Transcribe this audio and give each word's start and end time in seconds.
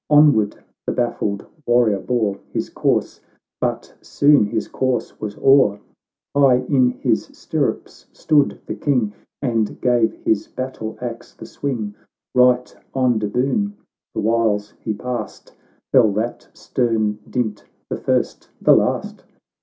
Onward 0.09 0.55
the 0.87 0.91
baffled 0.93 1.45
warrior 1.67 1.99
bore 1.99 2.39
His 2.49 2.71
course— 2.71 3.19
but 3.61 3.93
soon 4.01 4.47
his 4.47 4.67
course 4.67 5.19
was 5.21 5.37
o'er!— 5.37 5.79
High 6.35 6.65
in 6.67 6.89
his 6.89 7.25
stirrups 7.37 8.07
stood 8.11 8.59
the 8.65 8.73
King, 8.73 9.13
And 9.43 9.79
gave 9.79 10.13
his 10.25 10.47
battle 10.47 10.97
axe 11.01 11.35
the 11.35 11.45
swing. 11.45 11.93
Bight 12.33 12.75
on 12.95 13.19
De 13.19 13.27
Boune, 13.27 13.73
the 14.15 14.21
whiles 14.21 14.73
he 14.79 14.91
passed, 14.95 15.53
Eell 15.93 16.15
that 16.15 16.47
stern 16.51 17.19
dint— 17.29 17.65
the 17.91 17.97
first— 17.97 18.49
the 18.59 18.73
last 18.75 19.23